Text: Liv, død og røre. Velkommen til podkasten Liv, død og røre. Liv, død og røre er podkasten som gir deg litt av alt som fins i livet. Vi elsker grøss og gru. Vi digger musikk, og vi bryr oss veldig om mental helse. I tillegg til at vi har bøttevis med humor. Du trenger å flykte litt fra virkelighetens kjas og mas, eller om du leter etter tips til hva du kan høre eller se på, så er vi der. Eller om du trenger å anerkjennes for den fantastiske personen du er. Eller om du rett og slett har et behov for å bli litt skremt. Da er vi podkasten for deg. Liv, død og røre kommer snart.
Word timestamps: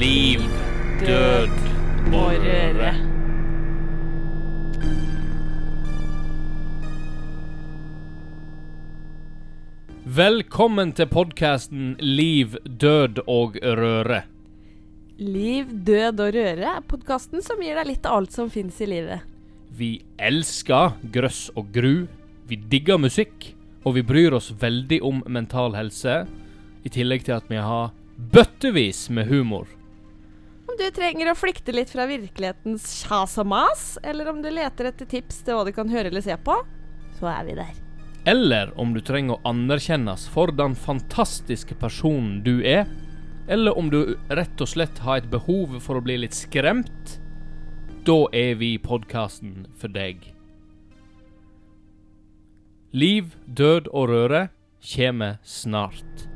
Liv, 0.00 0.40
død 1.00 1.50
og 2.16 2.30
røre. 2.40 2.90
Velkommen 10.04 10.94
til 10.96 11.04
podkasten 11.10 11.90
Liv, 12.00 12.54
død 12.64 13.20
og 13.26 13.58
røre. 13.60 14.22
Liv, 15.18 15.66
død 15.68 16.22
og 16.24 16.32
røre 16.38 16.70
er 16.78 16.86
podkasten 16.88 17.44
som 17.44 17.60
gir 17.60 17.76
deg 17.76 17.90
litt 17.90 18.08
av 18.08 18.22
alt 18.22 18.32
som 18.32 18.48
fins 18.48 18.78
i 18.80 18.88
livet. 18.88 19.26
Vi 19.68 19.90
elsker 20.16 20.96
grøss 21.12 21.50
og 21.52 21.68
gru. 21.74 22.06
Vi 22.48 22.56
digger 22.72 22.96
musikk, 22.96 23.50
og 23.84 23.98
vi 23.98 24.06
bryr 24.14 24.38
oss 24.38 24.48
veldig 24.64 25.02
om 25.04 25.20
mental 25.28 25.76
helse. 25.76 26.22
I 26.88 26.94
tillegg 26.96 27.28
til 27.28 27.36
at 27.36 27.52
vi 27.52 27.60
har 27.60 27.92
bøttevis 28.32 29.10
med 29.12 29.28
humor. 29.28 29.68
Du 30.80 30.86
trenger 30.96 31.28
å 31.28 31.36
flykte 31.36 31.74
litt 31.74 31.90
fra 31.92 32.06
virkelighetens 32.08 32.86
kjas 33.02 33.34
og 33.42 33.50
mas, 33.52 33.82
eller 34.00 34.30
om 34.30 34.38
du 34.40 34.48
leter 34.48 34.88
etter 34.88 35.04
tips 35.10 35.42
til 35.44 35.58
hva 35.58 35.66
du 35.68 35.74
kan 35.76 35.90
høre 35.92 36.08
eller 36.08 36.24
se 36.24 36.32
på, 36.40 36.54
så 37.18 37.28
er 37.28 37.44
vi 37.44 37.56
der. 37.58 37.74
Eller 38.32 38.72
om 38.80 38.94
du 38.96 39.02
trenger 39.04 39.36
å 39.36 39.50
anerkjennes 39.52 40.24
for 40.32 40.48
den 40.56 40.72
fantastiske 40.72 41.76
personen 41.82 42.40
du 42.46 42.62
er. 42.64 42.88
Eller 43.44 43.76
om 43.76 43.92
du 43.92 44.16
rett 44.32 44.64
og 44.64 44.72
slett 44.72 45.04
har 45.04 45.20
et 45.20 45.28
behov 45.28 45.76
for 45.84 46.00
å 46.00 46.04
bli 46.04 46.16
litt 46.22 46.38
skremt. 46.38 47.18
Da 48.08 48.22
er 48.32 48.56
vi 48.56 48.78
podkasten 48.80 49.66
for 49.76 49.92
deg. 49.92 50.30
Liv, 52.96 53.36
død 53.44 53.92
og 53.92 54.14
røre 54.14 54.46
kommer 54.96 55.42
snart. 55.44 56.30